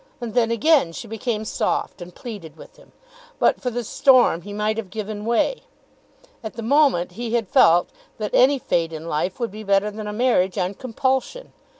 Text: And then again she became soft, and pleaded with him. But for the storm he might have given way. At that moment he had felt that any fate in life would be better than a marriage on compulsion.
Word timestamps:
And 0.19 0.33
then 0.33 0.49
again 0.49 0.93
she 0.93 1.07
became 1.07 1.45
soft, 1.45 2.01
and 2.01 2.15
pleaded 2.15 2.57
with 2.57 2.75
him. 2.77 2.91
But 3.37 3.61
for 3.61 3.69
the 3.69 3.83
storm 3.83 4.41
he 4.41 4.51
might 4.51 4.77
have 4.77 4.89
given 4.89 5.25
way. 5.25 5.61
At 6.43 6.53
that 6.53 6.63
moment 6.63 7.11
he 7.11 7.35
had 7.35 7.47
felt 7.47 7.89
that 8.17 8.33
any 8.33 8.57
fate 8.57 8.93
in 8.93 9.07
life 9.07 9.39
would 9.39 9.51
be 9.51 9.63
better 9.63 9.91
than 9.91 10.07
a 10.07 10.11
marriage 10.11 10.57
on 10.57 10.73
compulsion. 10.73 11.53